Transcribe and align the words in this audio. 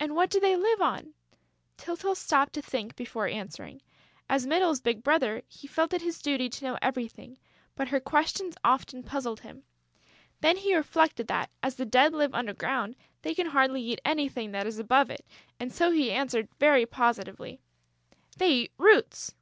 "And 0.00 0.16
what 0.16 0.30
do 0.30 0.40
they 0.40 0.56
live 0.56 0.82
on?" 0.82 1.14
Tyltyl 1.76 2.16
stopped 2.16 2.54
to 2.54 2.60
think, 2.62 2.96
before 2.96 3.28
answering. 3.28 3.82
As 4.28 4.48
Mytyl's 4.48 4.80
big 4.80 5.04
brother, 5.04 5.42
he 5.46 5.68
felt 5.68 5.92
it 5.94 6.02
his 6.02 6.20
duty 6.20 6.48
to 6.48 6.64
know 6.64 6.78
everything; 6.82 7.38
but 7.76 7.86
her 7.90 8.00
questions 8.00 8.56
often 8.64 9.04
puzzled 9.04 9.38
him. 9.42 9.62
Then 10.40 10.56
he 10.56 10.74
reflected 10.74 11.28
that, 11.28 11.50
as 11.62 11.76
the 11.76 11.86
Dead 11.86 12.12
live 12.14 12.34
under 12.34 12.52
ground, 12.52 12.96
they 13.22 13.32
can 13.32 13.46
hardly 13.46 13.80
eat 13.80 14.00
anything 14.04 14.50
that 14.50 14.66
is 14.66 14.80
above 14.80 15.08
it; 15.08 15.24
and 15.60 15.72
so 15.72 15.92
he 15.92 16.10
answered 16.10 16.48
very 16.58 16.84
positively: 16.84 17.60
"They 18.36 18.50
eat 18.50 18.72
roots!" 18.76 19.36